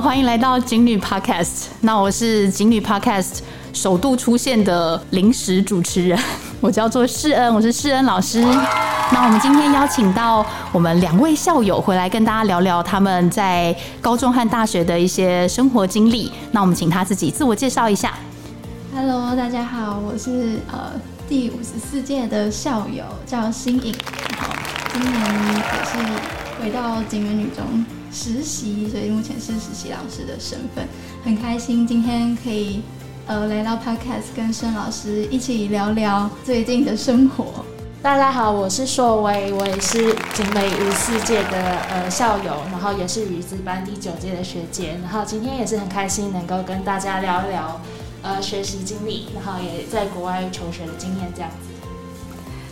[0.00, 1.66] 欢迎来到警女 Podcast。
[1.80, 3.38] 那我是警女 Podcast
[3.72, 6.18] 首度出现的临时主持人，
[6.60, 8.40] 我叫做世恩，我是世恩老师。
[9.12, 16.30] 那我们今天邀请到我们两位校友回来跟大家聊聊他们在高中和大学的一些生活经历。
[16.50, 18.14] 那我们请他自己自我介绍一下。
[18.94, 20.92] Hello，大家好，我是呃
[21.28, 23.94] 第五十四届的校友，叫新颖，
[24.92, 25.20] 今年
[25.54, 25.98] 也是
[26.62, 27.64] 回到景元女中
[28.14, 30.86] 实习，所以目前是实习老师的身份，
[31.24, 32.80] 很开心今天可以
[33.26, 37.64] 呃来到 Podcast 跟申老师一起聊聊最近的生活。
[38.00, 47.80] 大家好，我是硕威，我也是景美五四届的呃校友，然后也是语资班第九届的学姐，然后今天也是很开心能够跟大家聊一聊
[48.22, 51.73] 呃学习经历，然后也在国外求学的经验这样子。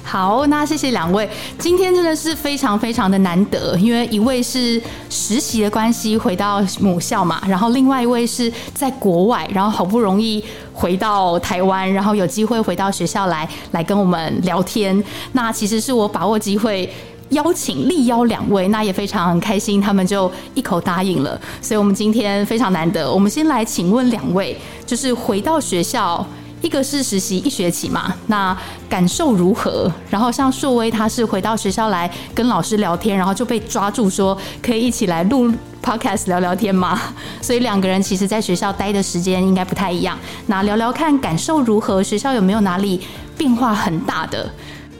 [0.04, 1.28] 好，那谢谢两位。
[1.58, 10.42] 今天真的是非常非常的难得，因为一位是实习的关系回到母校嘛，然后另外一位是在国外，然后好不容易
[10.72, 15.02] 回到台湾，然后有机会回到学校来来跟我们聊天。
[15.32, 16.88] 那其实是我把握机会。
[17.32, 21.40] 邀请力邀两位，那也非常开心，他们就一口答应了。
[21.62, 23.10] 所以，我们今天非常难得。
[23.10, 26.22] 我们先来请问两位，就是回到学校，
[26.62, 28.56] 一个是实习一学期嘛，那
[28.88, 29.92] 感受如何？
[30.08, 35.52] 然后像硕威，他是回到学校来跟老师聊天，然后就被抓住说可以一起来录
[35.82, 36.98] podcast 聊聊天吗？
[37.42, 40.16] 所以两个人其实在学校待的时间应该不太一样。
[40.46, 42.02] 那聊聊看感受如何？
[42.02, 43.00] 学校有没有哪里
[43.36, 44.48] 变化很大的？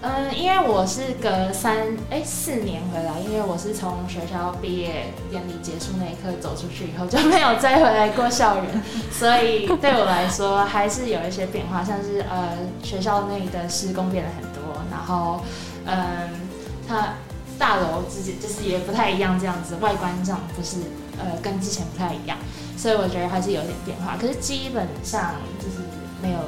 [0.04, 1.76] 嗯，因为我是隔三
[2.10, 15.40] 哎四年回来，因为我是从学校毕业典礼结束那一刻走出去以后就没有再回来过校园， 所以对我来说还是有一些变化，像是呃学校内的施工变了很多，然后
[15.86, 15.94] 嗯
[16.88, 17.14] 它
[17.56, 20.78] 大楼之间就是也不太一样，这样子外观上不是
[21.16, 22.36] 呃跟之前不太一样，
[22.76, 25.76] 所以我觉得还是有点变化，可是基本上就是
[26.20, 26.38] 没有。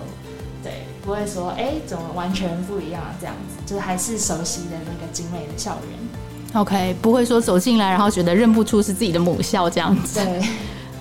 [1.04, 3.14] 对，不会说哎，怎么完全不一样啊？
[3.20, 6.60] 这样子，就是还是熟悉的那个精美的校园。
[6.60, 10.20] OK，不会说走进来然后觉得认不出是自己的母校这样子。
[10.20, 10.40] 对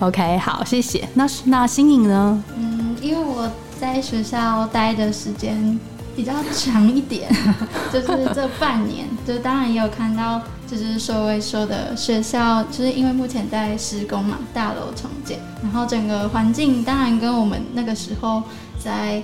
[0.00, 1.08] ，OK，好，谢谢。
[1.14, 2.44] 那那新颖呢？
[2.56, 3.50] 嗯，因为我
[3.80, 5.78] 在学校待的时间
[6.16, 7.32] 比较长一点，
[7.92, 18.42] 就是这半年， 就当然也有看到，就是硕威说的学校，就是因为目前在施工嘛，大楼重建，然后整个环境当然跟我们那个时候
[18.78, 19.22] 在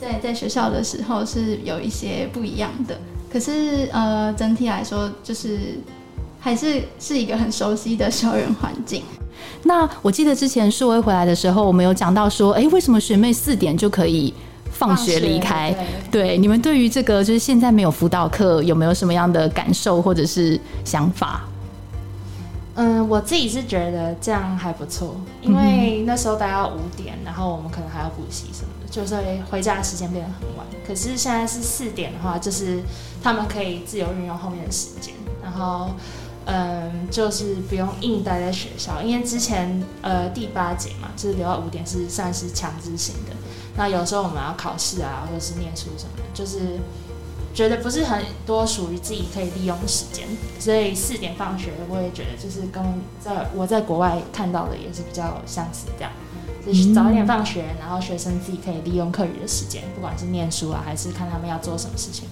[0.00, 2.98] 在在学校的时候是有一些不一样的，
[3.30, 5.78] 可是呃整体来说就是
[6.40, 9.02] 还是是一个很熟悉的校园环境。
[9.62, 14.32] 那我记得之前硕威回来的时候，我们有讲到说，哎、为什么学妹四点就可以
[14.70, 15.74] 放学离开？
[16.10, 21.42] 对对，你们对于这个就是现在没有辅导课，有没有什么样的感受或者是想法？
[22.76, 29.16] 嗯，我自己是觉得这样还不错，因为那时候大概五点，然后我们可能还要补习什么的，就是
[29.50, 30.66] 回家的时间变得很晚。
[30.86, 32.80] 可是现在是四点的话，就是
[33.22, 35.90] 他们可以自由运用后面的时间，然后
[36.46, 43.36] 嗯，就是不用硬待在学校，因为之前呃第八节嘛，就是留到五点是算是强制性的。
[43.76, 46.80] 那有时候我们要考试啊，或者是念书什么的，就是
[47.54, 50.26] 觉得不是很多属于自己可以利用的时间，
[50.58, 52.82] 所以四点放学，我也觉得就是跟
[53.20, 56.10] 在我在国外看到的也是比较相似，这样
[56.66, 62.24] 就是早一点放学，然后学生自己可以利用课余的时间，不管是念书啊，还是看他们要做什么事情，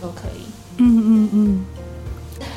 [0.00, 0.42] 都可以。
[0.78, 1.64] 嗯嗯嗯。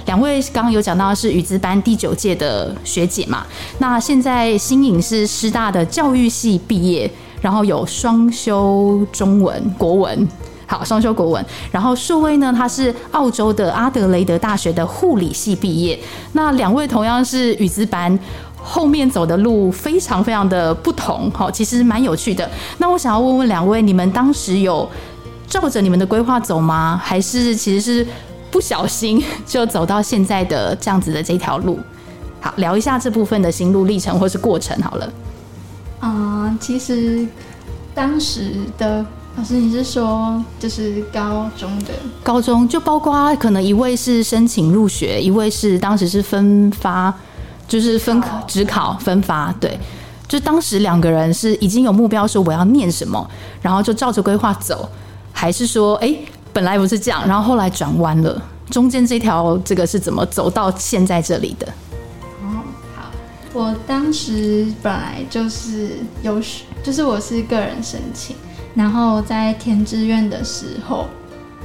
[0.06, 3.46] 两位刚刚有讲到是语资班第九届的学姐嘛？
[3.80, 7.10] 那现在新颖是师大的教育系毕业，
[7.42, 10.28] 然后有双修中文、国文。
[10.66, 11.46] 好，双修国文。
[11.70, 16.00] 然后硕威呢，他是澳洲的阿德雷德大学的护理系毕业。
[16.32, 18.18] 那两位同样是语资班，
[18.64, 22.50] 后面走的路非常非常的不同，好，其实蛮有趣的。
[22.78, 24.90] 那我想要问问两位，你们当时有
[25.48, 27.00] 照着你们的规划走吗？
[27.04, 28.08] 还是其实是
[28.50, 31.78] 不小心就走到现在的这样子的这条路？
[32.40, 35.14] 好，聊一下这部分的心路历程或是过程好了。
[36.02, 37.28] 嗯，其实
[37.94, 39.06] 当时的
[39.36, 41.94] 老师，你是说就是高中的？
[42.22, 47.14] 高中就包括可能一位是申请入学，一位是当时是分发，
[47.74, 49.76] 就是分考只考分发，对。
[50.28, 53.28] 就当时两个人是已经有目标，说我要念什么，
[53.64, 54.88] 然后就照着规划走，
[55.32, 56.16] 还是说，哎、
[56.54, 58.40] 本来不是这样，然后后来转弯了？
[58.70, 61.68] 中间这条这个是怎么走到现在这里的？
[62.44, 62.62] 哦，
[62.96, 63.10] 好，
[63.54, 68.36] 我当时本来就是有选，就是我是个人申请，
[68.76, 71.08] 然后在填志愿的时候，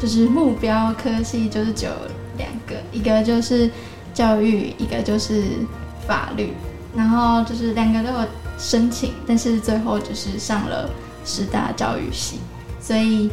[0.01, 1.93] 就是目标科系就是只有
[2.39, 3.71] 两个，一个就是
[4.15, 5.45] 教育，一个就是
[6.09, 6.53] 法律。
[6.97, 8.27] 然后就是两个都有
[8.59, 10.91] 申请，但是最后就是上了
[11.25, 12.39] 师大教育系，
[12.81, 13.31] 所以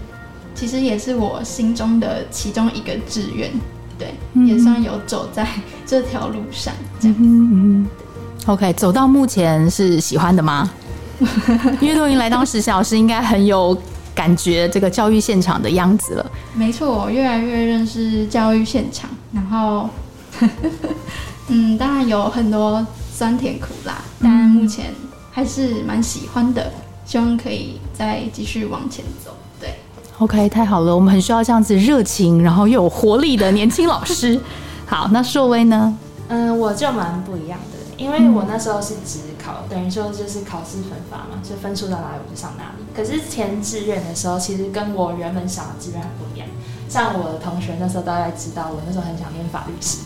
[0.53, 3.49] 其实也是我心中的其中一个志愿，
[3.97, 4.13] 对，
[4.45, 5.47] 也算有走在
[5.85, 7.17] 这条路上这样。
[7.17, 7.87] 嗯嗯。
[8.45, 10.69] OK，走到目前是喜欢的吗？
[11.79, 13.75] 因为都已经来当实习老师，应该很有
[14.13, 16.31] 感觉这个教育现场的样子了。
[16.53, 19.89] 没错，我越来越认识教育现场，然后，
[21.47, 24.93] 嗯，当然有很多酸甜苦辣，但目前
[25.31, 26.71] 还是蛮喜欢的，
[27.05, 29.31] 希望可以再继续往前走。
[29.59, 29.75] 对
[30.19, 34.39] ，OK，太好了，我们很需要这样子热情，然后又有活力的年轻老师。
[34.87, 35.95] 好，那硕威呢？
[36.27, 37.75] 嗯，我就蛮不一样的。
[37.97, 42.83] 因为我那时候是只考，等于说就是考试分发嘛，就分数到哪里我就上哪里。
[42.93, 46.47] 可是填志愿的时候，其实跟我原本想的志愿很不一样。
[46.89, 49.99] 像我的同学那时候大概知道，我那时候很想念法律系，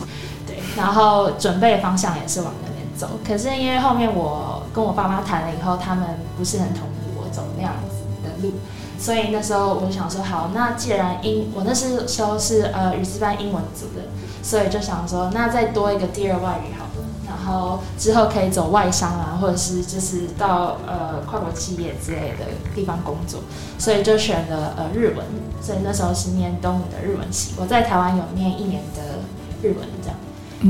[0.49, 3.19] 对，然后准备的方向也是往那边走。
[3.23, 6.03] 可是因为后面我跟我爸妈谈了以后，他们
[6.35, 8.53] 不是很同意我走那样子的路，
[8.97, 14.07] 所以那时候我就想说，好，那既然英我那时候是呃语资班英文组的，
[14.41, 16.85] 所以就想说，那再多一个第二外语好。
[17.29, 22.45] 然后之后可以走外商啊，或者是就是到呃跨国企业之类的
[22.75, 23.39] 地方工作，
[23.77, 25.25] 所以就选了呃日文。
[25.61, 29.19] 所以那时候是念东吴的日文系，我在台湾有念一年的
[29.61, 30.17] 日文这样。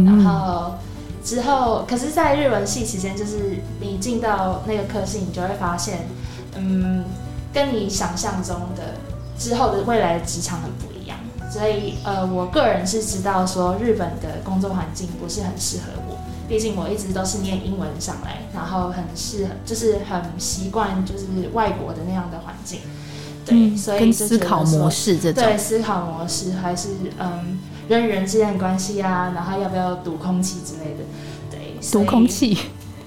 [0.05, 0.75] 然后
[1.23, 6.07] 之后，可是，在日文系期间，就是你进到那个科系，你就会发现，
[6.55, 7.03] 嗯，
[7.53, 8.95] 跟你想象中的
[9.37, 11.17] 之后的未来的职场很不一样。
[11.51, 16.17] 所以呃，我个人是知道说日本的工作环境不是很适合我。
[16.47, 22.79] 毕竟我一直都是念英文上来，然后很适合，就是很习惯，就是外国的那样的环境。
[23.45, 26.89] 对，所以思考模式这种，对思考模式还是
[27.19, 27.59] 嗯
[27.89, 31.03] 人与人之间的关系啊，然后要不要读空气之类的。
[31.51, 32.57] 对，读空气。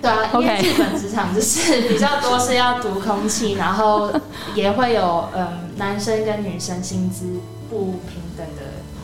[0.03, 4.13] 对啊， 因为日本职场就是比较多是要读空气，然后
[4.55, 7.41] 也会有嗯男生跟女生薪资
[7.71, 8.63] 不平等的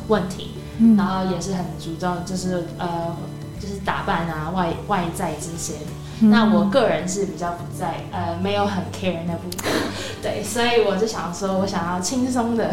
[0.08, 0.50] 问题，
[0.96, 3.16] 然后也是很注重就是呃。
[3.60, 5.74] 就是打扮啊，外外在这些，
[6.20, 9.70] 那我个人是比较不在，呃，没有很 care 那部分，
[10.22, 12.70] 对，所以我就想说，我想要轻松的，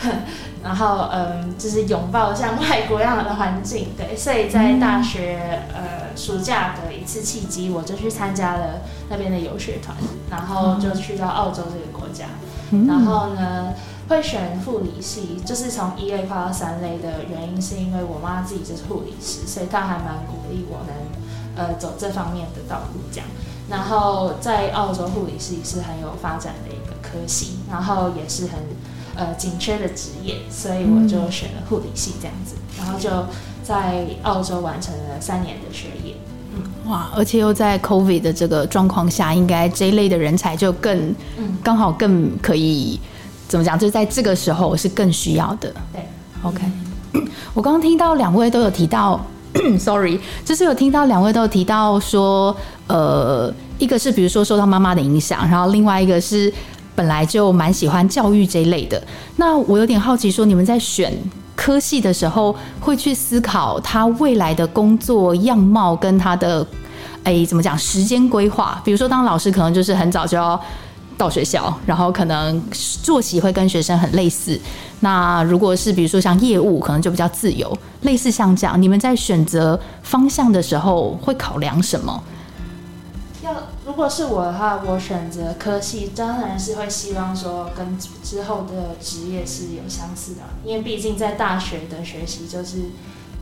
[0.62, 9.96] 然后嗯，就是拥抱像外国一样的环境，对，所以在大学呃暑假的一次契机，我就去参加了那边的游学团，
[10.30, 12.26] 然后就去到澳洲这个国家，
[12.86, 13.72] 然后呢。
[14.10, 20.96] 会选护理系，就是从一类跨到三类的原因，是因为我妈自己就是护理师，所以她还蛮鼓励我能
[21.60, 23.28] 呃走这方面的道路这样。
[23.68, 28.58] 然后在澳洲护理系是很有发展的一个科系，然后也是很
[29.14, 33.08] 呃紧缺的职业，所以我就选了护理系这样子，然后就
[33.62, 36.16] 在澳洲完成了三年的学业。
[36.56, 41.14] 嗯，哇，而且又在 COVID 的这个状况下，应该这一类的人才就更
[41.62, 42.98] 刚好更可以。
[43.46, 43.78] 怎么讲？
[43.78, 45.72] 就是在这个时候是更需要的。
[45.92, 46.02] 对
[46.42, 46.62] ，OK。
[47.54, 49.20] 我刚刚听到两位都有提到
[49.78, 52.54] Sorry，就是有听到两位都有提到说，
[52.86, 56.52] 呃，一个是比如说受到妈妈的影响，然后另外一个是
[56.94, 59.02] 本来就蛮喜欢教育这一类的。
[59.36, 61.12] 那我有点好奇，说你们在选
[61.54, 66.66] 科系的时候，会去思考他未来的工作样貌跟他的，
[67.24, 67.78] 哎，怎么讲？
[67.78, 68.80] 时间规划？
[68.84, 70.60] 比如说当老师，可能就是很早就要。
[71.20, 72.62] 到学校，然后可能
[73.02, 74.58] 作息会跟学生很类似。
[75.00, 78.80] 那如果是比如说像业务，可能就比较自由，类似像这样。
[78.80, 82.22] 你们在选择方向的时候会考量什么？
[83.42, 83.52] 要
[83.86, 92.90] 如果是我的话，我选择科系，当然是会希望说跟之后的职业是有相似的，因为毕竟在大学的学习就是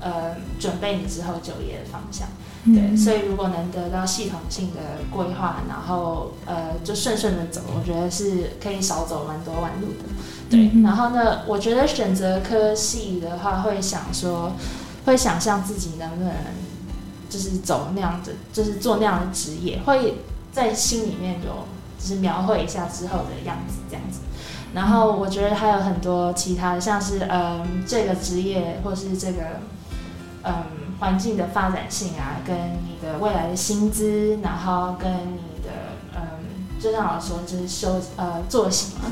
[0.00, 2.26] 呃准备你之后就业的方向。
[2.74, 10.04] 对，所以如果能得到系统性的规划，然后呃，就顺顺的走，我觉得是可以少走蛮多弯路的。
[10.50, 14.52] 对，然后呢，我觉得选择科系的话，会想说，
[15.04, 16.32] 会想象自己能不能
[17.28, 20.14] 就是走那样子，就是做那样的职业，会
[20.52, 21.66] 在心里面有
[21.98, 24.20] 就是描绘一下之后的样子这样子。
[24.74, 29.42] 然后我觉得还有很多其他的，像是嗯，这个职业或是这个
[30.42, 30.87] 嗯。
[30.98, 35.70] 环境的发展性啊，跟你的未来的薪资，然后跟你的
[36.14, 36.20] 嗯，
[36.80, 39.02] 就像老师说，就是休呃作息嘛，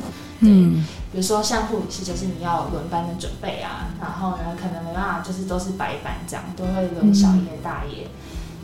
[0.40, 8.08] 嗯，比如说像护理系，就是你要轮班的准备啊，然后呢，可能没办法，就是都是白班这样，都会轮小夜大夜，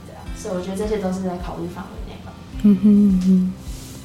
[0.07, 2.33] 对啊，所以我觉得这些都是在考虑范围内吧。
[2.62, 3.52] 嗯哼哼，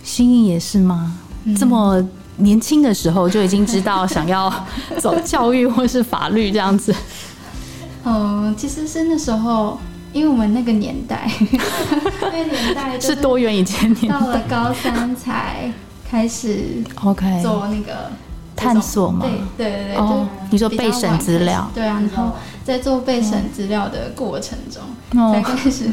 [0.04, 1.18] 心意也是吗？
[1.58, 2.06] 这么
[2.38, 4.54] 年轻的时候就已经知道想要
[5.00, 6.94] 走教育或是法律这样子。
[8.08, 9.78] 嗯，其实是那时候，
[10.14, 11.30] 因因为我们那个年代，
[12.22, 14.20] 那个年代就是多远以前年代？
[14.20, 15.72] 到了高三才
[16.10, 18.10] 开始 OK 做那个
[18.56, 19.26] 探索嘛？
[19.58, 22.34] 对对对对，哦就你说备审资料对啊，然后
[22.64, 24.82] 在做备审资料的过程中，
[25.22, 25.90] 哦才开始，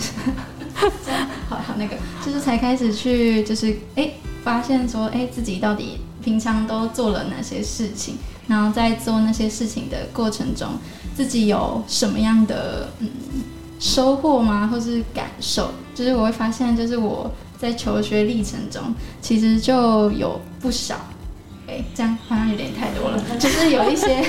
[1.51, 4.11] 好好那个，就是才开始去，就是哎，
[4.43, 8.17] 发现说，哎，自己到底平常都做了哪些事情，
[8.49, 10.69] 然后在做那些事情的过程中，
[11.15, 13.11] 自己有什么样的嗯
[13.79, 15.71] 收获吗，或是感受？
[15.95, 18.83] 就是我会发现，就是我在求学历程中，
[19.21, 20.97] 其实就有不少。
[21.67, 23.23] 哎，这样好像有点太多了。
[23.39, 24.25] 就是有一些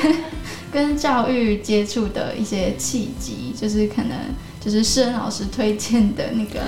[0.72, 4.18] 跟教育接触的一些契机，就是可能
[4.60, 6.60] 就是施恩老师推荐的那个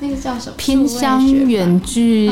[0.00, 2.30] 那个叫什么偏乡远距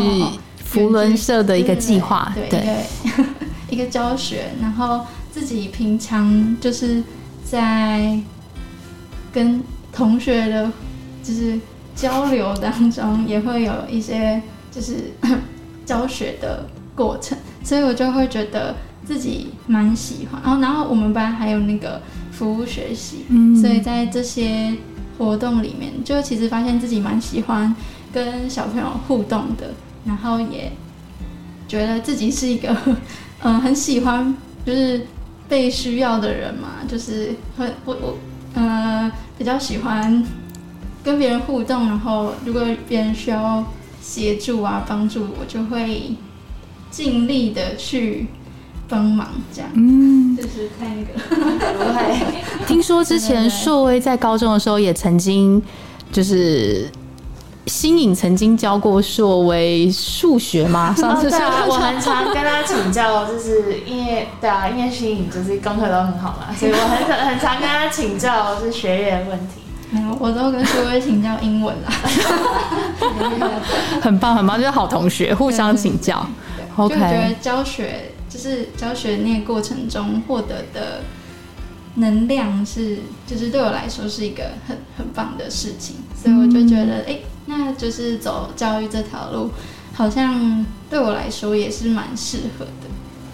[0.66, 2.84] 福伦社的一个计划，对对，
[3.70, 5.00] 一个教学，然后
[5.32, 7.02] 自己平常就是
[7.44, 8.18] 在
[9.32, 10.70] 跟同学的，
[11.22, 11.58] 就是
[11.94, 15.12] 交流当中，也会有一些就是
[15.86, 16.66] 教学的。
[16.96, 20.40] 过程，所以我就会觉得自己蛮喜欢。
[20.42, 22.00] 然后，然后我们班还有那个
[22.32, 24.72] 服务学习，嗯，所以在这些
[25.18, 27.76] 活动里面，就其实发现自己蛮喜欢
[28.14, 29.74] 跟小朋友互动的，
[30.06, 30.70] 然后也
[31.68, 32.76] 觉得自己是一个
[33.42, 34.34] 嗯 很喜欢
[34.64, 35.06] 就是
[35.48, 38.18] 被需要的人嘛，就是很我我
[38.54, 40.24] 呃比较喜欢
[41.04, 43.64] 跟别人互动，然后如果别人需要
[44.00, 46.14] 协助啊帮助，我就会。
[46.88, 48.26] 尽力的去
[48.88, 51.10] 帮忙，这样，嗯，就是太那个。
[52.66, 55.60] 听说之前硕威在高中的时候也曾经，
[56.10, 56.88] 就是
[57.66, 60.94] 新颖曾经教过硕为数学吗？
[60.98, 61.28] 上次
[61.68, 69.62] 我很常跟他请教，就是因为对啊，因为新颖就是功课都很好嘛， 所以我很常很常跟他请教是学业问题。
[69.90, 71.92] 没有，我都跟硕威请教英文啦。
[74.02, 76.26] 很棒很棒，就是好同学，互相请教。
[76.76, 81.00] 就觉得教学就是教学那个过程中获得的
[81.94, 89.50] 能量是，就是对我来说是一个很很棒的事情，所以我就觉得，哎，那就是走教育这条路，
[89.94, 92.70] 好像对我来说也是蛮适合的。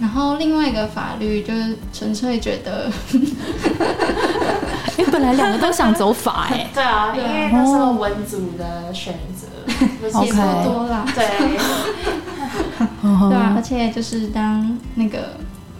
[0.00, 2.90] 然后另外一个法律就是纯粹觉得，
[4.98, 9.46] 哎，本来两个都想走法， 哎，对啊，因为那时候文组的选择
[10.24, 11.26] 也不多啦，对。
[13.02, 15.36] 对啊，而且就是当那个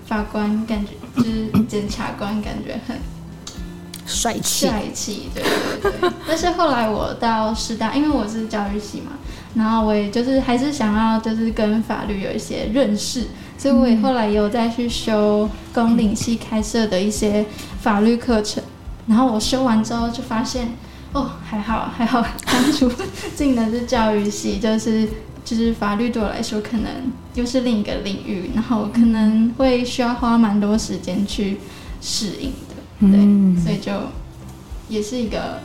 [0.07, 2.97] 法官，感觉就是检察官，感觉很
[4.15, 5.43] 帅气，帅气，对
[5.83, 6.11] 对对。
[6.27, 9.13] 但是后来我到师大，因为我是教育系嘛，
[9.55, 13.27] 然后我也就是还是想要就是跟法律有一些认识，
[13.59, 17.47] 所以我也后来有再去修公领系开设的一些
[17.81, 18.63] 法律课程。
[19.07, 20.75] 然后我修完之后就发现，
[21.13, 22.91] 哦，还好还好，当初
[23.35, 25.09] 进的是教育系，就是。
[25.45, 26.87] 就是法律对我来说，可能
[27.35, 31.59] 又是另一个领域，然后可能会需要花蛮多时间去
[32.01, 32.53] 适应
[33.01, 33.93] 的，对，所以就
[34.89, 35.59] 也是一个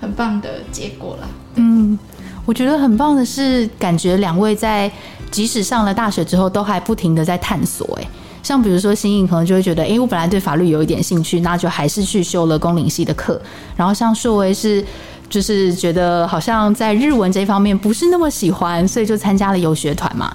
[0.00, 1.28] 很棒的结果啦。
[1.56, 1.98] 嗯，
[2.44, 4.90] 我觉得很棒的是，感觉两位在
[5.30, 7.98] 即使上了大学之后，都还不停的在探索。
[8.00, 8.08] 哎，
[8.42, 13.40] 像比如说新颖可能就会觉得，哎，我本来对法律有一点兴趣，那就还是去修了公领系的课。
[13.76, 14.84] 然后像硕威是。
[15.28, 20.32] 就是觉得好像在日文这方面不是那么喜欢，所以就参加了游学团嘛。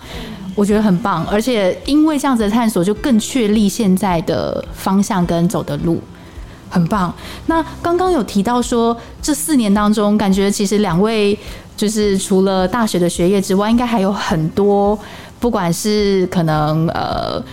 [0.55, 5.99] 我觉得很棒，而且因为这样子的探索，就更确立现在的方向跟走的路，
[6.69, 7.13] 很棒。
[7.47, 11.37] 那刚刚有提到说，这四年当中，感觉其实两位
[11.75, 14.97] 就是除了大学的学业之外，应该还有很多，
[15.39, 17.43] 不管是可能呃。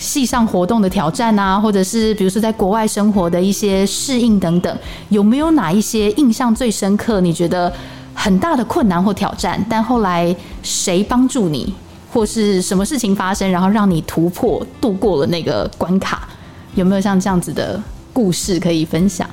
[0.00, 7.20] 系上活动的挑战啊，或者是比如说在国外生活的一些适应等等，有没有哪一些印象最深刻？
[7.20, 7.72] 你觉得
[8.14, 11.74] 很大的困难或挑战，但后来谁帮助你，
[12.12, 16.28] 或是什么事情发生，然后让你突破度过了那个关卡？
[16.74, 19.28] 有没有像这样子的故事可以分享？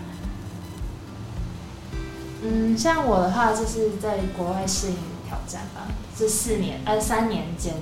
[2.44, 4.96] 嗯，像我的话，就是在国外适应
[5.28, 7.74] 挑战吧，这四年呃三年间。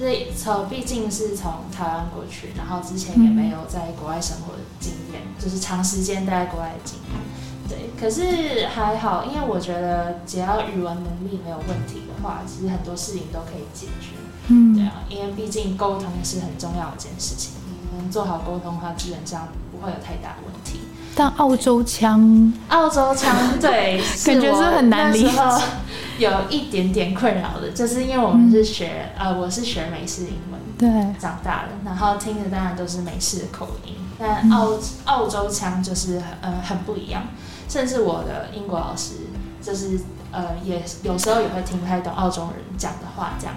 [0.00, 7.68] 就是从毕竟是从台湾过去，然后之前也没有在国外生活的经验，就是长时间待在国外的经验。
[7.68, 14.16] 对，可是还好，因为我觉得只要语文能力没有问题的话，其实很多事情都可以解决。
[14.48, 17.52] 嗯，对啊，因为毕竟沟通是很重要的一件事情，
[17.96, 20.80] 能做好沟通的话，基本上不会有太大的问题。
[21.14, 25.30] 但澳洲腔，澳洲腔，对， 感觉是很难理解。
[26.18, 37.24] 有一点点困扰的，就是因为我们是学呃，我是学美式英文对长大的，然后听的当然都是美式的口音，但澳澳洲腔就是呃很不一样，
[37.68, 39.14] 甚至我的英国老师，
[39.60, 43.54] 就是呃，也有时候也会听不太懂澳洲人讲的话，这样。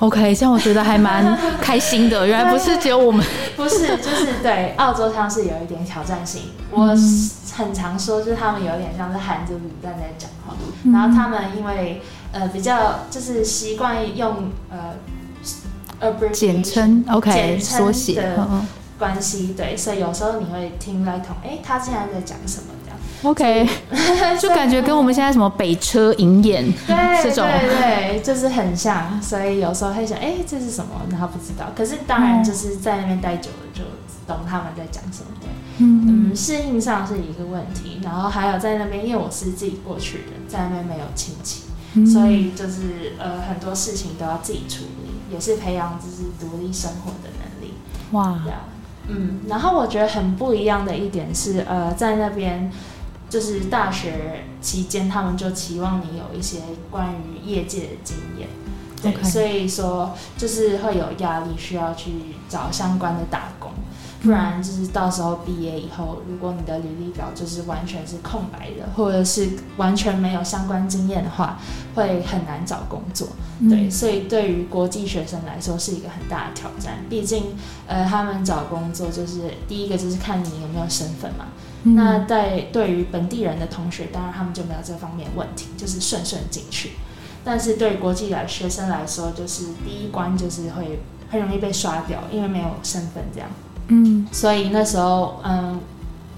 [0.00, 2.26] OK，这样我觉得还蛮开心的。
[2.26, 3.24] 原来不是只有我们，
[3.56, 6.42] 不是，就是对澳洲腔是有一点挑战性。
[6.70, 6.86] 我
[7.56, 10.54] 很常说，就是他们有点像是含着卤蛋在讲话，
[10.92, 18.48] 然后他们因为呃比较就是习惯用呃简称 OK 简称缩写，的
[18.98, 22.66] 关系，对，所以有时候你会听不太懂，哎，他现在在讲什么。
[23.24, 23.66] OK，
[24.38, 30.90] 就感觉跟我们现在什么北车银演对这种对对，就是很像，所以有时候会想，哎、这是什么？
[31.10, 31.72] 然后不知道。
[31.74, 33.82] 可是当然就是在那边待久了，就
[34.26, 35.46] 懂他们在讲什么的。
[35.78, 41.62] 嗯嗯，适应上是一个问题，然后还有在那边，因为我是自己过去的，在那边没有亲戚，
[41.94, 47.74] 嗯所以就是呃很多事情都要自己处理，也是培养就是独立生活的能力。
[48.12, 48.38] 哇
[49.06, 52.70] 嗯，然后我觉得很不一样的一点是，呃，在那边
[53.28, 56.58] 就是大学期间，他们就期望你有一些
[56.90, 58.48] 关于业界的经验，
[59.02, 62.12] 对所以说就是会有压力，需要去
[62.48, 63.70] 找相关的打工。
[64.22, 71.58] 不然就是到时候毕业以后，如果你的履历表就是完全是空白的，或者是完全没有相关经验的话，
[71.94, 73.28] 会很难找工作。
[73.68, 77.04] 对，所以对于国际学生来说是一个很大的挑战。
[77.10, 77.54] 毕竟，
[77.86, 81.48] 呃，他们找工作就是第一个就是看你有没有身份嘛。
[81.84, 86.90] 嗯那在对于本地人的同学，当然他们就没有这方面问题，就是顺顺进去。
[87.44, 90.98] 但是对于国际来学生来说，就是第一关就是会
[91.30, 93.48] 很容易被刷掉，因为没有身份这样。
[93.88, 95.78] 嗯所以那时候，嗯，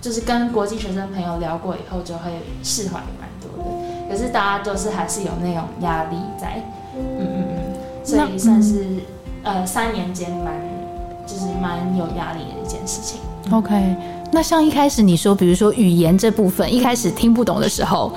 [0.00, 3.70] 就是跟国际学生朋友聊过以后，就会释怀蛮多的。
[4.10, 6.60] 可是大家都是还是有那种压力在，
[6.96, 8.84] 嗯嗯嗯，所以算是、
[9.44, 10.54] 呃三年间蛮
[11.24, 13.20] 就是蛮有压力的一件事情。
[13.52, 13.94] OK，
[14.36, 18.12] 那像一开始你说，比如说语言这部分，一开始听不懂的时候，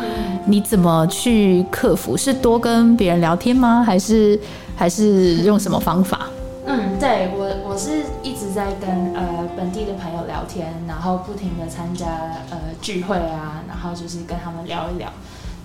[0.47, 2.17] 你怎么去克服？
[2.17, 3.82] 是多跟别人聊天吗？
[3.82, 4.38] 还是
[4.75, 6.27] 还是用什么方法？
[6.65, 12.05] 嗯，对我我是一直在跟呃本地的朋友聊天，然后不停的参加
[12.49, 15.10] 呃聚会啊，然后就是跟他们聊一聊。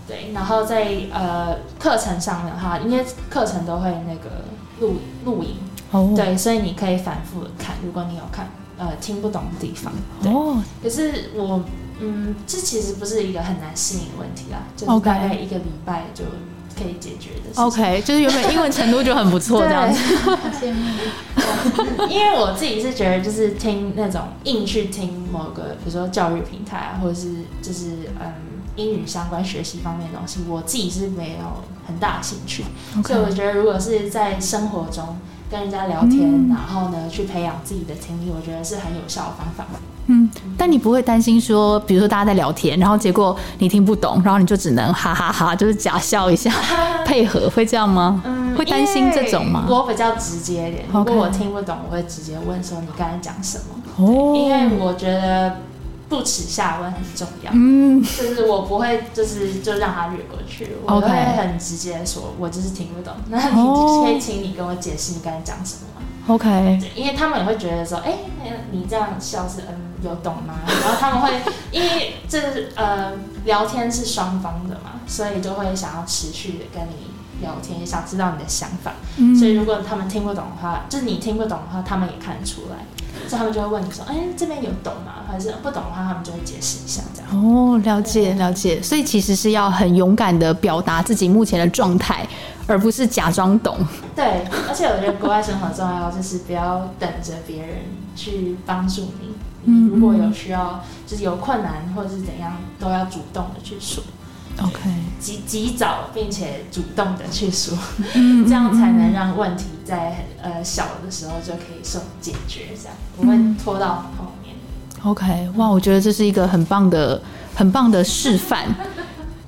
[0.06, 4.44] 对，然后在呃课程上的话，因为课程都会那个
[4.78, 5.56] 录录影，
[5.90, 8.46] 哦，对，所以你可以反复的看，如果你有看
[8.78, 9.92] 呃听不懂的地方。
[10.22, 11.62] 对，哦，可是我
[12.00, 16.24] 嗯，这其实不是一个很难适应的问题啦，就是大概一个礼拜就
[16.76, 17.62] 可以解决的。
[17.62, 20.00] OK，就是原本英文程度就很不错这样子。
[22.10, 27.28] 因为我自己是觉得，就是听那种硬去听某个，比如说教育平台啊，或者是
[27.62, 28.32] 就是嗯
[28.76, 32.64] 英语相关学习方面的东西，我自己是没有很大的兴趣。
[33.04, 35.16] 所以我觉得，如果是在生活中
[35.54, 36.48] 跟人家聊天，嗯。
[36.48, 39.64] 然后呢去培养自己的听力，我觉得是很有效的方法。
[40.06, 46.50] 嗯，但你不会担心说，比如说大家在聊天，然后结果你听不懂，然后你就只能哈哈哈就是假笑一下
[47.06, 48.20] 配合，会这样吗？
[48.26, 49.64] 嗯会担心这种吗？
[49.68, 54.32] 我比较直接一点，如果我听不懂，我会直接问说你刚才讲什么，哦。
[54.36, 55.56] 因为我觉得
[56.08, 57.50] 不耻下问很重要。
[57.54, 63.14] 嗯就是我不会，就是就让他略过去，我会很直接说，我就是听不懂。
[63.28, 70.54] 那你哦可以请你跟我解释你刚才讲什么吗？，OK，因为他们也会觉得说，哎、那你这样笑是嗯有懂吗？
[70.68, 71.32] 然后他们会
[71.70, 73.12] 因为这是呃
[73.44, 78.92] 聊天是双方的嘛，所以就会想要持续的跟你聊天，也想知道你的想法。
[79.16, 82.84] 嗯所以如果他们听不懂的话，就是你听不懂的话，他们也看得出来，
[83.28, 85.24] 所以他们就会问你说，哎、这边有懂吗？
[85.30, 87.30] 还是不懂的话，他们就会解释一下这样。
[87.32, 92.26] 哦，了解了解，所以其实是要很勇敢的表达自己目前的状态，
[92.66, 93.76] 而不是假装懂。
[94.14, 97.76] 对，而且我觉得国外生活重要，就是不要等着别人
[98.14, 99.34] 去帮助你。
[99.66, 104.04] 嗯你如果有需要，就是有困难或者是怎样，都要主动的去说，
[104.62, 104.78] OK，
[105.18, 107.76] 及及早并且主动的去说，
[108.14, 114.54] 嗯 这样才能让问题在呃小的时候就可以受解决，这样不会拖到很后面。
[115.02, 117.20] OK，哇，我觉得这是一个很棒的、
[117.54, 118.66] 很棒的示范。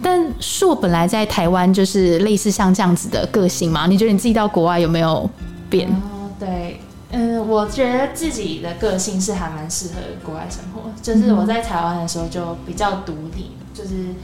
[0.02, 3.86] 但硕本来在台湾就是类似像这样子的个性嘛？
[3.86, 5.28] 你觉得你自己到国外有没有
[5.70, 5.88] 变？
[5.88, 6.80] 哦，对，
[7.12, 10.90] 嗯，我觉得自己的个性是还蛮适合国外生活。
[11.00, 14.14] 就是我在台湾的时候就比较独立，就是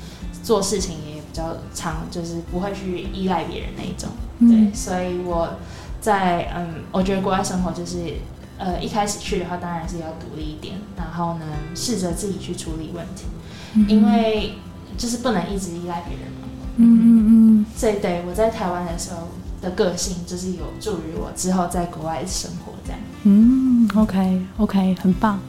[0.52, 4.10] 做事情也比较常，就是不会去依赖别人那一种。
[4.40, 5.54] 对，嗯所以我
[5.98, 7.96] 在嗯，我觉得国外生活就是。
[8.58, 13.24] 呃，一开始去的话，当然是要独立一点，然后呢，试着自己去处理问题，
[13.88, 14.52] 因为
[14.96, 16.46] 就是不能一直依赖别人嘛。
[16.76, 23.00] 嗯嗯嗯，所以对我在台湾的时候的个性，就是有助于我之后在国外生活这样。
[23.24, 25.40] 嗯，OK OK，很棒。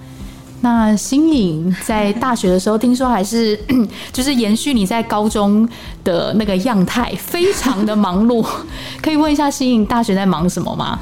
[0.64, 3.60] 那新颖在大学的时候，听说还是
[4.14, 5.68] 就是延续你在高中
[6.06, 8.46] 的那个样态，非常的忙碌。
[9.04, 10.98] 可以问一下新颖大学在忙什么吗？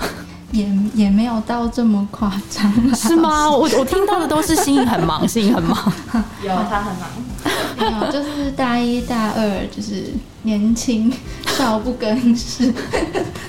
[0.52, 3.50] 也也没有到这么夸张，是吗？
[3.52, 5.78] 我我听到的都是新颖很忙， 新颖很忙。
[6.44, 7.08] 有他很忙，
[7.78, 11.14] 没有，就是大一大二就是年轻
[11.46, 12.74] 少不更事，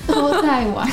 [0.07, 0.87] 都在玩。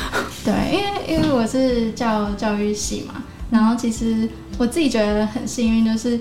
[0.44, 4.28] 对，因为因为我是教教育系嘛，然后其实
[4.58, 6.18] 我自己觉得很幸运，就是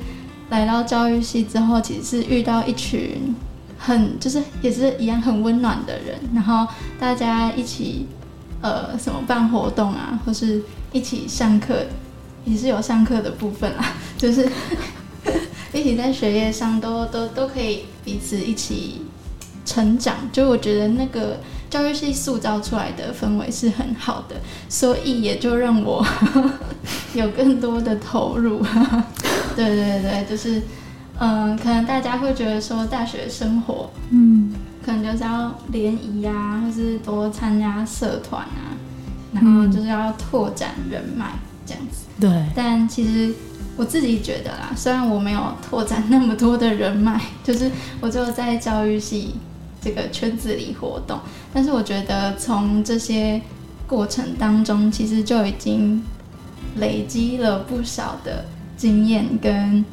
[0.50, 3.36] 来到教育系之后，其实是遇到一群
[3.78, 6.68] 很就是也是一样很温暖的人，然后
[7.00, 8.08] 大家一起
[8.62, 10.62] 呃什么办活动啊，或是
[10.92, 11.86] 一起上课，
[12.46, 14.50] 也是有上课的部分啊，就是
[15.74, 19.02] 一起在学业上都都都可以彼此一起
[19.66, 24.36] 成长，就我觉得那个教育系塑造出来的氛围是很好的，
[24.70, 26.06] 所以也就让我
[27.14, 28.64] 有更多的投入。
[29.56, 30.62] 对对对，就是
[31.18, 34.54] 嗯、可能大家会觉得说大学生活嗯，
[34.86, 38.76] 可能就是要联谊啊，或是多参加社团啊，
[39.34, 41.32] 然后就是要拓展人脉
[41.66, 42.06] 这样子。
[42.20, 43.34] 对，但其实
[43.78, 49.36] 我自己觉得啦，虽然我没有拓展那么多的人脉，就是我就在教育系
[49.86, 51.20] 这个圈子里活动，
[51.54, 53.40] 但是我觉得从这些
[53.86, 56.02] 过程当中，其实就已经
[56.78, 58.44] 累积了不少的
[58.76, 59.86] 经验跟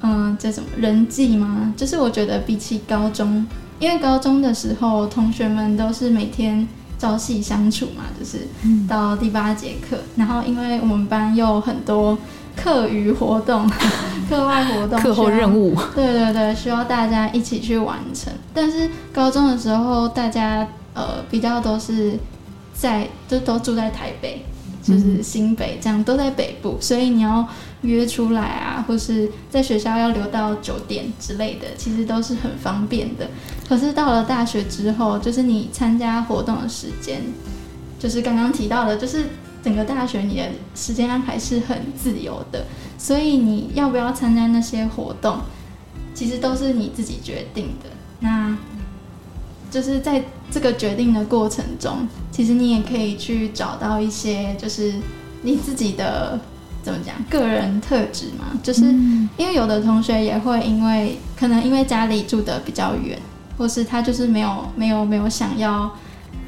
[0.00, 1.72] 嗯，这种人际吗？
[1.76, 3.46] 就是我觉得比起高中，
[3.78, 6.66] 因为高中的时候同学们都是每天
[6.98, 8.40] 朝夕相处嘛，就是
[8.88, 12.18] 到第八节课，然后因为我们班又很多
[12.62, 13.70] 课余活动、
[14.28, 18.32] 课外活动、课后任务，对对对，需要大家一起去完成。
[18.52, 22.18] 但是高中的时候，大家呃比较都是
[22.74, 24.44] 在就都住在台北，
[24.82, 27.46] 就是新北这样都在北部，所以你要
[27.82, 33.28] 约出来啊，或是在学校要留到九点之类的，其实都是很方便的。
[33.68, 37.20] 可是到了大学之后，就是你参加活动的时间，
[37.98, 39.24] 就是刚刚提到的，就是
[39.62, 42.64] 整个大学你的时间安排是很自由的，
[42.96, 45.38] 所以你要不要参加那些活动，
[46.14, 47.90] 其实都是你自己决定的。
[48.20, 48.56] 那
[49.70, 54.94] 就是在这个决定的过程中，其实你也可以去找到一些，就是
[55.42, 56.40] 你自己的
[56.82, 58.82] 怎么讲个人特质嘛，就是
[59.36, 63.18] 因为有的同学也会因为可能因为家里住的比较远，
[63.58, 65.90] 或是他就是没有没有没有想要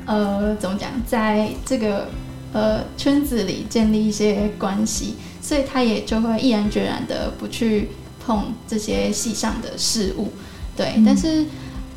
[0.06, 2.08] 呃怎么讲，在这个
[2.52, 7.90] 呃圈子里建立一些关系，所以他也就会毅然决然的不去
[8.24, 10.28] 碰这些戏上的事物，
[10.76, 11.44] 对，但是。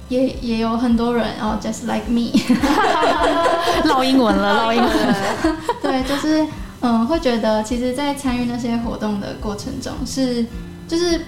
[0.10, 2.30] 也也有很多人哦，just like me，
[3.86, 5.16] 唠英文了，唠英文了。
[5.82, 6.46] 对，就是
[6.82, 10.46] 嗯，会觉得其实，在参与那些活动的过程中是，
[10.88, 11.22] 就是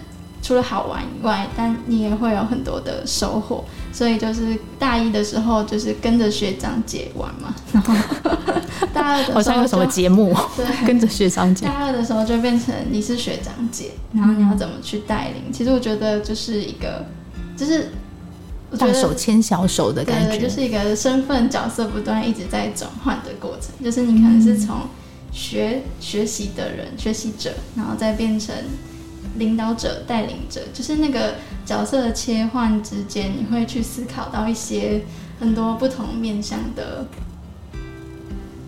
[0.43, 3.63] 除了好玩以外，但你也会有很多的收获。
[3.95, 7.93] 所以就是大一的时候，就是跟着学长姐玩嘛， 然后
[8.93, 11.65] 大二的时候好像有什么节目，对，跟着学长姐。
[11.65, 15.49] 大二的时候就变成你是学长姐，然后你要怎么去带领？
[15.53, 17.05] 其实我觉得就是一个，
[17.55, 17.91] 就是
[18.77, 24.81] 大手牵小手的感对，觉，就是一个身份角色不断一直在转换的过程，就是你可能是从
[25.31, 28.53] 学学习的人、学习者，然后再变成
[29.37, 35.01] 领导者、带领者，就是那个角色的切换之间，你会去思考到一些
[35.39, 37.05] 很多不同面向的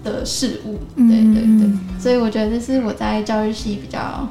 [0.04, 0.80] 的事物。
[0.96, 4.28] 对对对，嗯所以我觉得这是我在教育系比较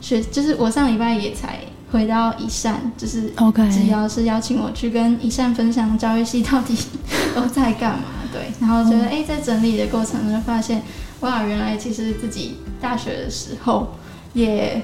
[0.00, 1.60] 学，就是我上礼拜也才
[1.92, 6.76] 回到一善，就是，OK，只要是邀请我去跟一善分享教育系到底
[7.34, 10.82] 都在干嘛，对，然后觉得哎、诶在整理的过程中就发现，
[11.20, 13.94] 哇，原来其实自己大学的时候
[14.32, 14.82] 也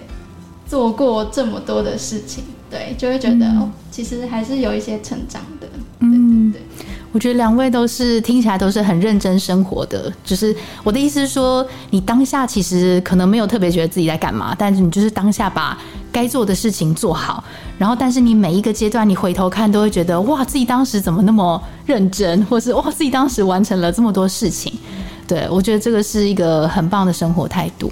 [0.66, 5.68] 做过这么多的事情，对，就会觉得、嗯哦，其实还是有一些成长的，
[6.00, 15.78] 嗯对对我觉得两位都是听起来都是很认真生活的，就是我的意思是说，你当下其实可能没有特别觉得自己在干嘛，但是你就是当下把
[16.12, 17.42] 该做的事情做好，
[17.78, 24.70] 然后但是你每一个阶段你回头看都会觉得哇，自己当时怎么那么认真，或是哇，自己当时完成了这么多事情。
[25.26, 27.90] 对我觉得这个是一个很棒的生活态度。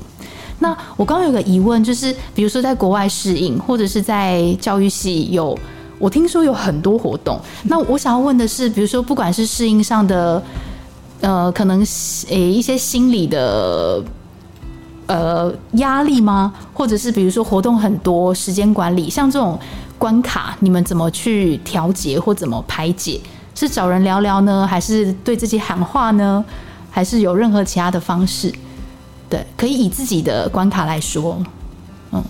[0.64, 5.56] 那我刚刚有个疑问，就是比如说在国外适应，或者是在教育系有，
[5.98, 7.38] 我听说有很多活动。
[7.64, 10.42] 那我想要问的是，比如说不管是适应上的，
[11.20, 11.84] 呃，可能
[12.28, 14.02] 诶、一些心理的
[15.06, 16.54] 呃压力吗？
[16.72, 19.58] 或者是比如说活动很多，时间管理，像这种
[19.98, 23.20] 关卡，你们怎么去调节或怎么排解？
[23.54, 26.42] 是找人聊聊呢，还是对自己喊话呢？
[26.90, 28.50] 还是有任何其他的方式？
[29.34, 31.42] 对，可以以自己的关卡来说，
[32.12, 32.22] 嗯。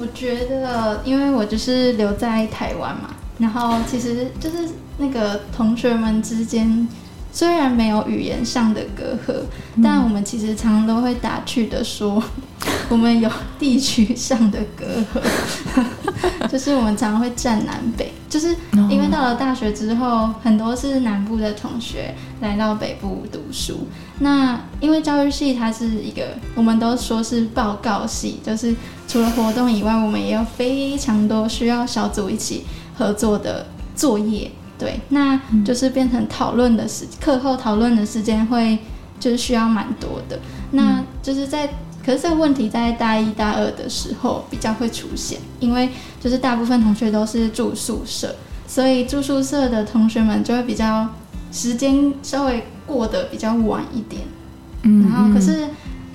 [0.00, 4.68] 我觉得，因为我就是留在台湾嘛，然后其实就是
[4.98, 6.88] 那个同学们之间，
[7.36, 9.36] 虽然没有语言上的隔阂，
[9.82, 12.24] 但我们其实常常都会打趣的说，
[12.88, 15.84] 我们有地区上的隔阂，
[16.48, 18.56] 就是我们常常会站南北，就是
[18.88, 23.86] 因为到了大学之后，很多是南部的同学来到北部读书。
[24.20, 26.22] 那因为教育系它是一个，
[26.54, 28.74] 我们都说是报告系，就是
[29.06, 32.64] 除了活动以外，我们也有非常多需要小组一起
[32.96, 34.50] 合作的作业。
[34.78, 38.78] 对，那就是变成讨论的时，课后讨论的时间会
[39.18, 40.38] 就是需要蛮多的。
[40.72, 41.66] 那就是在，
[42.04, 45.88] 可是这个问题在大一大二的时候比较会出现，因为
[46.20, 48.34] 就是大部分同学都是住宿舍，
[48.66, 51.08] 所以住宿舍的同学们就会比较
[51.50, 54.22] 时间稍微过得比较晚一点。
[54.82, 55.66] 嗯然后可是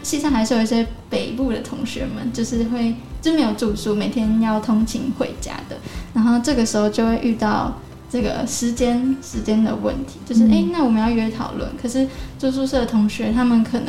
[0.03, 5.77] 西上还是有一些北部的同学们，就是会就没有住宿，每天要通勤回家的。
[6.13, 7.73] 然后这个时候就会遇到
[8.11, 12.05] 这个时间时间的问题，就是哎、诶那我们要约讨论，可是
[12.37, 13.87] 住宿舍的同学他们可能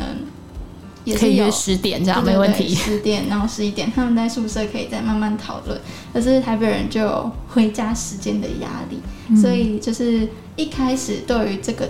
[1.03, 2.73] 也是可以约十点这样没问题。
[2.73, 5.77] 十点然后十一点，他们在宿舍可以再慢慢讨论。
[6.13, 11.89] 可是台北人就有回家时间的压力，嗯所以就是一开始对于这个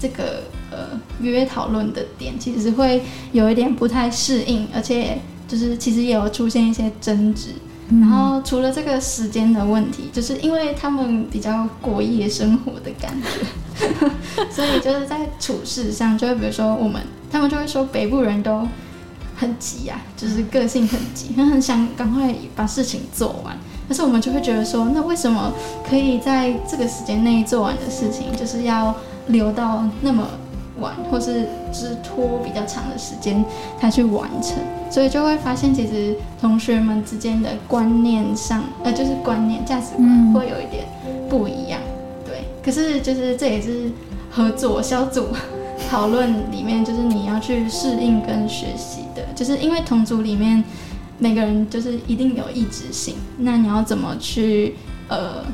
[0.00, 7.50] 这个呃约讨论的点，其实会有一点不太适应，而且就是其实也有出现一些争执。
[7.88, 14.10] 嗯然后除了这个时间的问题，就是因为他们比较过夜生活的感觉，
[14.50, 18.66] 所以就是在处事上，就会比如说我们，他们就会说北部人都
[19.36, 23.56] 很急呀、就是个性很急，很很想赶快把事情做完。
[23.88, 25.52] 可是我们就会觉得说，那为什么
[25.88, 28.92] 可以在这个时间内做完的事情，就是要
[29.28, 30.26] 留到那么
[30.80, 33.44] 晚，或是就是拖比较长的时间
[33.80, 34.56] 他去完成？
[34.90, 40.84] 所以就会发现，其实同学们之间的观念上，呃，就是观念、价值观嗯会有一点
[41.28, 41.80] 不一样。
[42.24, 43.90] 对，可是就是这也是
[44.30, 45.28] 合作小组
[45.90, 50.62] 讨论里面，就是你要去适应跟学习的，就是因为同组里面
[51.18, 54.74] 每个人就是一定有意志性，那你要怎么去
[55.08, 55.44] 呃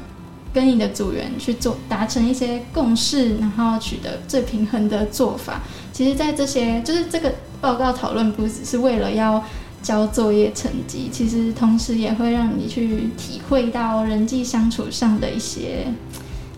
[0.52, 5.62] 跟你的组员去做达成一些共识，然后取得最平衡的做法。
[5.92, 9.42] 其实，在这些就是这个报告讨论，不只是为了要
[9.82, 15.86] 交作业成绩，其实同时也会让你去体会到人际相处上的一些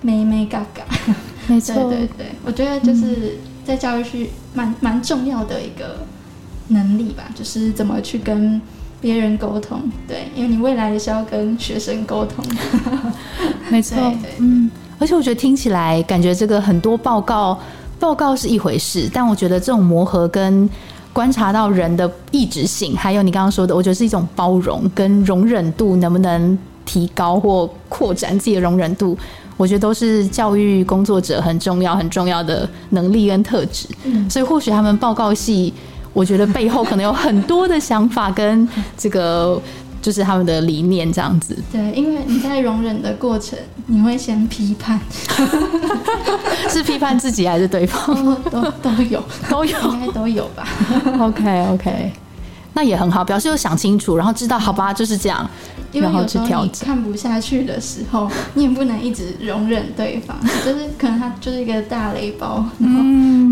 [0.03, 0.85] 美美嘎嘎。
[1.47, 6.07] 没对对对，我觉得就是在教育区蛮蛮重要的一个
[6.69, 8.61] 能力吧，就是怎么去跟
[9.05, 9.79] 别人沟通。
[10.09, 12.43] 对，因为你未来也是要跟学生沟通。
[13.69, 17.61] 没错对对，嗯，而且我觉得听起来感觉这个很多报告
[18.01, 20.67] 报告是一回事，但我觉得这种磨合跟
[21.13, 29.15] 观察到人的意志性，还有你刚刚说的，我觉得是一种包容跟容忍度能不能提高或扩展自己的容忍度，
[29.59, 33.87] 我觉得都是教育工作者很重要很重要的能力跟特质。
[34.05, 35.75] 嗯所以或许他们报告系，
[36.15, 39.61] 我觉得背后可能有很多的想法跟这个。
[40.05, 45.01] 就是他们的理念这样子，对，因为你在容忍的过程，你会先批判，
[46.69, 48.15] 是批判自己还是对方？
[48.51, 49.79] 都都都有，都有。
[49.93, 50.69] 应该都有吧。
[51.19, 52.13] OK OK，
[52.75, 55.49] 那也很好，表示有想清楚，然后知道好吧，就是这样，
[55.93, 56.69] 然后去调整。
[56.83, 63.01] 你看不下去的时候，你也不能一直容忍对方， 就是可能他就是一个大雷包，然后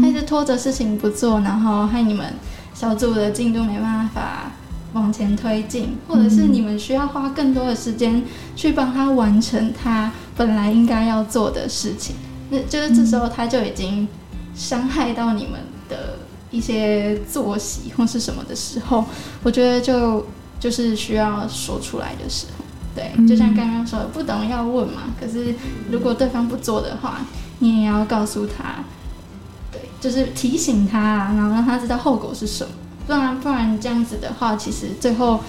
[0.03, 2.35] 他一直拖着事情不做，然后害你们
[2.75, 4.51] 小组的进度没办法
[4.93, 8.23] 往前推进，或者是你们需要花更多的时间
[8.57, 12.17] 去帮他完成他本来应该要做的事情，
[12.51, 14.09] 那就是这时候他就已经
[14.55, 16.19] 伤害到你们的
[16.53, 19.05] 一些作息或是什么的时候，
[19.43, 20.25] 我觉得就
[20.61, 22.65] 就是需要说出来的时候。
[22.95, 25.15] 对，就像刚刚说的，不懂要问嘛。
[25.19, 25.55] 可是
[25.91, 27.23] 如果对方不做的话，
[27.61, 28.85] 你也要告诉他，
[29.73, 32.71] 对，就是提醒他啊，然后让他知道后果是什么。
[33.07, 35.41] 不然不然这样子的话，其实最后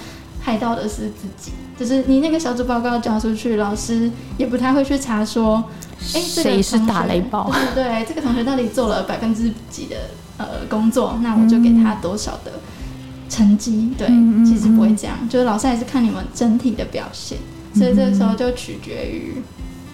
[0.42, 1.52] 害到的是自己。
[1.78, 5.64] 就是你那个小组报告交出去，老师也不太会去查说，
[6.16, 9.98] 哎、这个谁是打雷包对对对，这个同学到底做了百分之几的
[10.52, 12.52] 呃工作，那我就给他多少的
[13.30, 13.92] 成绩。
[13.98, 14.08] 对，
[14.46, 17.38] 其实不会这样，就是老师还是看你们整体的表现，
[17.76, 19.42] 所以这个时候就取决于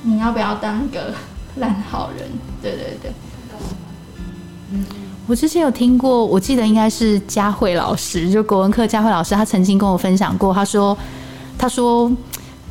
[0.04, 1.14] 你要不要当一个
[1.58, 2.28] 烂好人。
[2.62, 3.12] 对对对，
[5.28, 10.98] 我之前有听过，我记得应该是佳慧老师，就国文课佳慧老师，她曾经跟我分享过，她说，
[11.58, 12.12] 她说，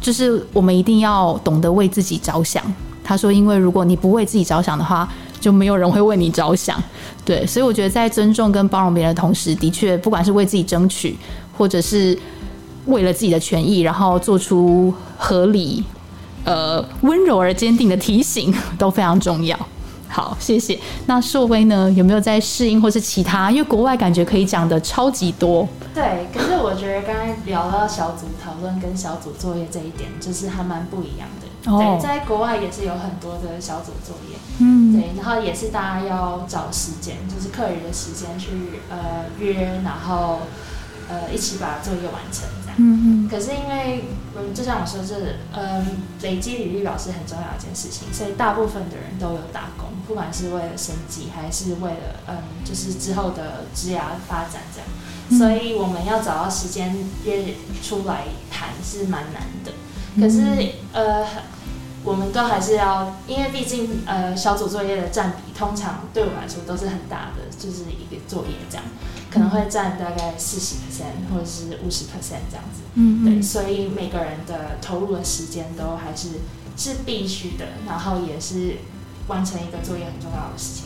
[0.00, 2.62] 就是我们一定要懂得为自己着想。
[3.04, 5.08] 她说，因为如果你不为自己着想的话，
[5.40, 6.82] 就没有人会为你着想。
[7.24, 11.16] 对，所以我觉得在尊重跟包容别人的同时，的确不管是为自己争取，
[11.56, 12.18] 或者是
[12.86, 15.84] 为了自己的权益，然后做出合理、
[16.44, 19.58] 呃温柔而坚定的提醒， 都非常重要。
[20.10, 20.78] 好，谢谢。
[21.04, 21.90] 那硕威呢？
[21.92, 23.50] 有没有在适应或是其他？
[23.50, 25.68] 因为国外感觉可以讲的超级多。
[25.94, 31.28] 对，可是我觉得刚才聊到小组讨论跟小组作业这一点，就是还蛮不一样。
[31.62, 40.40] 对，在国外也是有很多的小组作业，嗯，对，然后也是大家要找时间，就是课余的时间去呃约，然后
[41.08, 42.76] 呃一起把作业完成这样。
[42.78, 44.04] 嗯嗯可是因为，
[44.36, 45.14] 嗯，就像我说，这
[45.52, 45.84] 嗯，
[46.22, 54.88] 累积履历表是很重要一件事情，所以大部分的人都有打工，不管是为了生计，还是为了嗯，就是之后的职涯发展这样。
[55.38, 59.72] 所以我们要找到时间约出来谈是蛮难的。
[60.16, 61.26] 可是呃，
[62.04, 68.84] 我们都还是要，因为毕竟呃小组作业的占比通常对我来说都是很大的，就是一个作业这样，
[69.30, 72.82] 可能会占大概四十 percent 或者是五十 percent 这样子。
[72.94, 76.28] 嗯对，所以每个人的投入的时间都还是
[76.76, 78.76] 是必须的，然后也是
[79.26, 80.84] 完成一个作业很重要的事情。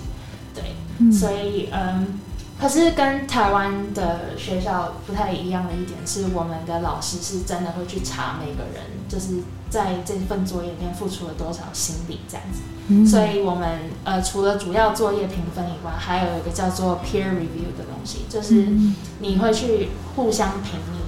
[0.54, 2.18] 对，嗯所以嗯，
[2.62, 12.60] 可是跟台湾的学校不太一样的一点是，我们的老师是真的会去查每个人，就是在这份作业里面付出了多少心力这样子。
[12.86, 21.00] 嗯所以我们呃除了主要作业评分以外，还有一个叫做 peer review 的东西，就是嗯你会去互相评你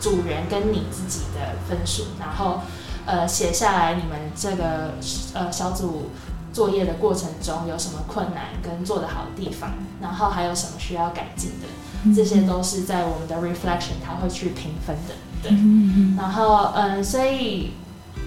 [0.00, 2.60] 组员跟你自己的分数，然后
[3.04, 4.94] 呃写下来你们这个
[5.34, 6.10] 呃小组
[6.52, 15.50] 作业的过程中有什么困难跟做得好的地方，然后还有什么需要改进的，这些都是在我们的 reflection 它会去评分的，对。
[15.52, 17.72] 嗯然后嗯，所以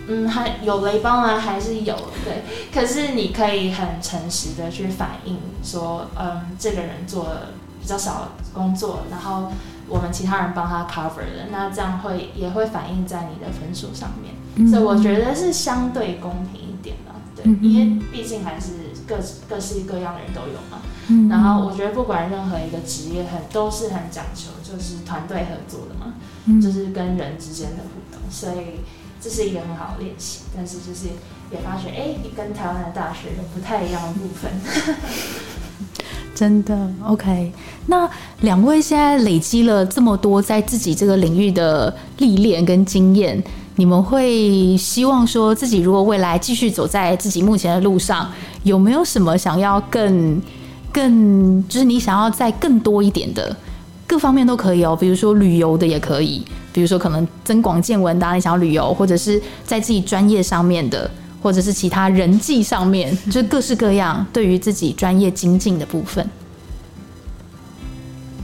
[0.07, 1.39] 嗯，还有雷包吗？
[1.39, 7.49] 还是有对，可是你可以很诚实的去反映说，嗯，这个人做了
[7.81, 9.51] 比较少工作，然后
[9.87, 16.64] 我们其他人帮他 cover 的，那这样会也会反映在你的分数上面，嗯所以我觉得是相对公平
[17.43, 18.71] 因为毕竟还是
[19.07, 19.17] 各
[19.49, 20.81] 各式各样的人都有嘛。
[21.07, 26.13] 嗯然后我觉得不管任何一个职业很都是很讲求就是团队合作的嘛，
[26.45, 28.79] 嗯就是跟人之间的互动，所以
[29.21, 30.39] 这是一个很好的练习。
[30.55, 31.07] 但是就是
[31.51, 34.51] 也发觉，哎，跟台湾的大学有不太一样的部分。
[36.33, 37.53] 真的 OK。
[37.85, 38.09] 那
[38.41, 43.41] 两位现在累积了这么多在自己这个领域的历练跟经验，
[43.77, 48.31] 你们会希望说自己如果未来继续走在自己目前的路上，
[48.63, 50.41] 有没有什么想要更
[50.91, 53.55] 更就是你想要再更多一点的？
[54.07, 61.09] 各方面都可以哦，比如说旅游的也可以，比如说可能增广见闻的啊，你想要旅游，或者是在自己专业上面的，
[61.41, 66.25] 或者是其他人际上面，就是各式各样对于自己专业精进的部分。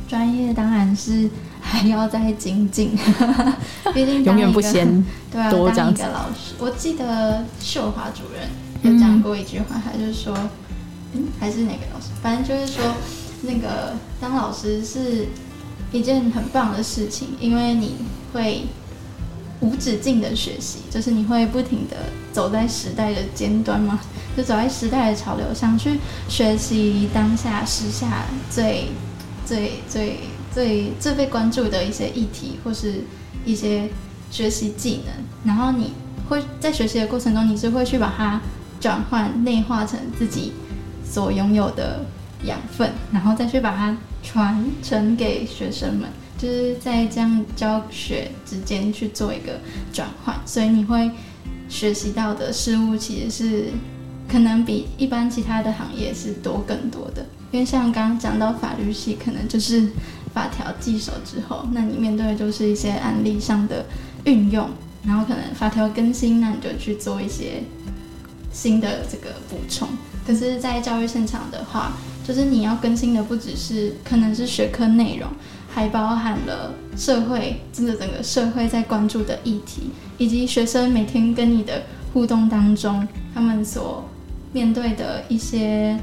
[0.10, 1.30] 专业当然是
[1.72, 2.92] 还要再精进，
[3.96, 4.86] 毕竟当永远不嫌
[5.32, 8.50] 对啊，当一个老师，我记得秀华主任
[8.84, 10.38] 有讲过一句话，他就说，
[11.14, 12.84] 嗯，还是哪个老师，反正就是说，
[13.44, 15.28] 那个当老师是
[15.94, 17.96] 一件很棒的事情，因为你
[18.34, 18.66] 会
[19.62, 21.96] 无止境的学习，就是你会不停的
[22.34, 24.00] 走在时代的尖端嘛，
[24.36, 28.90] 就走在时代的潮流上去学习当下时下最
[29.46, 30.20] 最最最
[30.54, 33.02] 最最被关注的一些议题，或是
[33.46, 33.90] 一些
[34.30, 35.14] 学习技能，
[35.46, 35.94] 然后你
[36.28, 38.42] 会在学习的过程中，你是会去把它
[38.80, 40.54] 转换内化成自己
[41.04, 42.06] 所拥有的
[42.44, 49.60] 养分，然后再去把它传承给学生们，就是在这样教学之间去做一个
[49.94, 51.12] 转换，所以你会
[51.70, 53.66] 学习到的事物其实是
[54.28, 57.26] 可能比一般其他的行业是多更多的。
[57.52, 59.90] 因为像刚刚讲到法律系，可能就是
[60.34, 63.86] 法条记熟之后，那你面对的就是一些案例上的
[64.26, 64.70] 运用，
[65.04, 67.64] 然后可能法条更新，那你就去做一些
[68.52, 69.88] 新的这个补充。
[70.26, 75.28] 可是，在教育现场的话，就是你要更新的不只是可能是学科内容，
[75.68, 84.08] 还包含了社会真的整个社会在关注的议题，以及学生每天跟你的互动当中，他们所
[84.54, 86.00] 面对的一些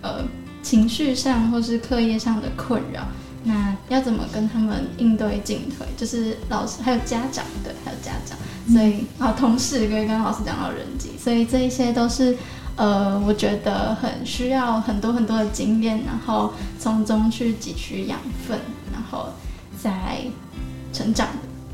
[0.00, 0.24] 呃
[0.62, 3.02] 情绪上或是课业上的困扰。
[3.44, 5.84] 那要怎么跟他们应对进退？
[5.96, 8.38] 就是老师还有家长，对，还有家长，
[8.72, 12.36] 所以啊，同事可以跟老师讲到人际，所以这一些都是
[12.76, 18.56] 呃，我觉得很需要很多很多的经验，然后从中去汲取养分，
[18.92, 19.26] 然后
[19.82, 20.20] 再
[20.92, 21.26] 成长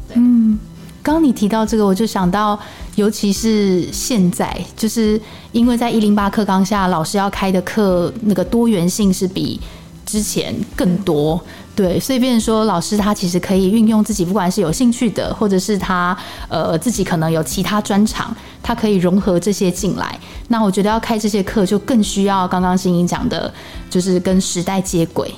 [0.08, 0.14] 的。
[0.14, 0.58] 嗯，
[1.02, 2.58] 刚刚你提到这个，我就想到，
[2.98, 5.20] 尤其是现在，就是
[5.52, 9.60] 因为在一零八课纲下，老师要开的课那个多元性是比
[10.04, 11.40] 之前更多。
[11.76, 16.16] 对，所以变说，老师他其实可以运用自己，不管是有兴趣的，或者是他
[16.48, 20.18] 呃自己可能有其他专长，他可以融合这些进来。
[20.48, 23.54] 那我觉得要开这些课，就更需要刚刚欣怡讲的，
[23.88, 25.32] 就是跟时代接轨。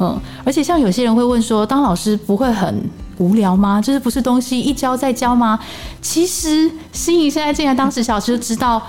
[0.00, 2.82] 嗯，而且像有些人会问说，当老师不会很
[3.18, 3.80] 无聊吗？
[3.80, 5.58] 就是不是东西一教再教吗？
[6.00, 8.82] 其实心怡现在进来当时小时就知道。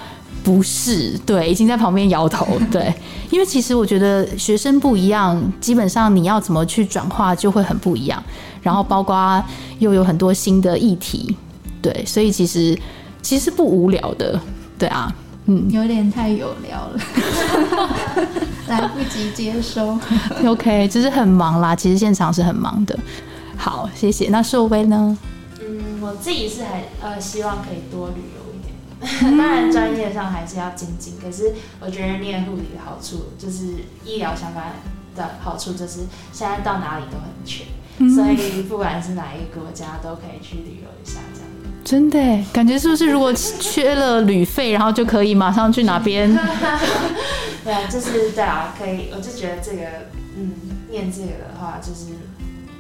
[0.44, 2.94] 不是，对，已经在旁边摇头，对，
[3.32, 8.24] 因为其实我觉得学生不一样，基本上你要怎么去转化就会很不一样，
[8.62, 9.44] 然后包括
[9.80, 11.36] 又有很多新的议题，
[11.82, 12.78] 对，所以其实
[13.24, 14.40] 其实不无聊的，
[14.78, 15.12] 对啊，
[15.48, 17.00] 嗯，有点太有聊了，
[18.70, 19.98] 来不及接收
[20.46, 22.96] ，OK，只是很忙啦，其实现场是很忙的，
[23.58, 25.18] 好，谢谢，那硕威呢？
[25.60, 28.46] 嗯，我自己是很呃希望可以多旅游。
[29.22, 31.14] 当然，专业上还是要精进。
[31.22, 33.66] 可是，我觉得念护理的好处就是
[34.04, 34.66] 医疗相关
[35.16, 36.00] 的好处，就是
[36.32, 37.66] 现在到哪里都很缺，
[38.16, 41.20] 所以不管是哪一个国家都可以去旅游一下。
[41.34, 41.50] 这样
[41.84, 43.06] 真的感觉是不是？
[43.08, 46.34] 如果缺了旅费，然后就可以马上去哪边？
[47.64, 49.10] 对啊，就是对啊，可以。
[49.16, 49.84] 我就觉得这个，
[50.36, 50.52] 嗯，
[50.90, 52.14] 念这个的话，就是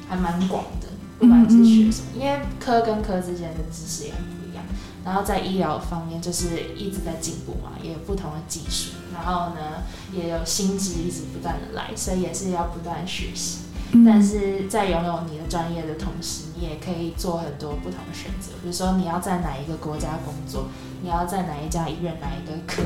[0.08, 0.88] 还蛮广的，
[1.20, 4.64] 不管是学什么，因为科跟科之间的知识也很不一样。
[5.04, 13.60] 然后在医疗方面，就是一直在进步嘛，也有不同的技术，然后呢，也有新知一直不断的来，所以也是要不断学习。
[14.04, 20.66] 但是在拥有你的专业的同时，你也可以做很多不同的选择，比如说你要在哪一个国家工作，
[21.02, 22.82] 你要在哪一家医院哪一个科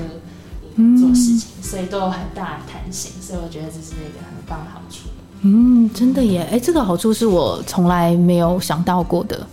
[1.00, 3.14] 做事情，所以都有很大的弹性。
[3.22, 5.08] 所以我觉得这是一个很棒的好处。
[5.42, 9.48] 嗯，真的耶，哎，这个好处是我从来没有想到过的。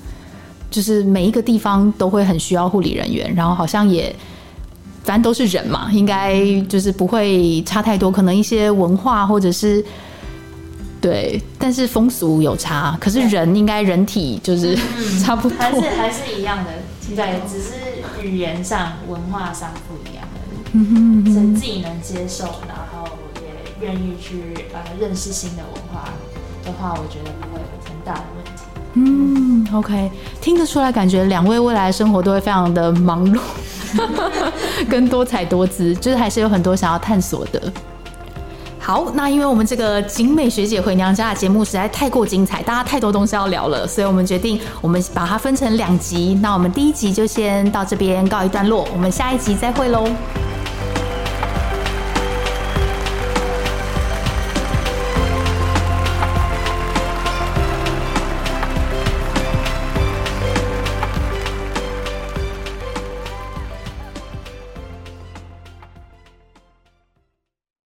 [0.68, 4.14] 就是每一个地方都会很需要护理人员，然后好像也，
[5.04, 8.10] 反正都是人嘛，应该就是不会差太多。
[8.10, 9.82] 可能一些文化或者是
[11.00, 14.76] 对，但是风俗有差，可是人应该人体就是
[15.22, 16.70] 差不多， 还是还是一样的，
[17.14, 20.40] 对，只是语言上、文化上不一样的。
[20.72, 22.75] 嗯哼，所以自己能接受，然后也
[23.80, 26.08] 愿意去呃认识新的文化
[26.64, 28.62] 的话，我觉得不会有很大的问题。
[28.94, 30.10] 嗯，OK，
[30.40, 33.38] 听得出来，感觉两位未来的生活都会非常的忙碌，
[34.88, 37.72] 跟多彩多姿，就是还是有很多想要探索的。
[38.78, 46.38] 好，那因为我们这个景美学姐回娘家的节目实在太过精彩，大家太多东西要聊了，所以我们决定我们把它分成两集。
[46.40, 50.08] 那我们第一集就先到这边告一段落，我们下一集再会喽。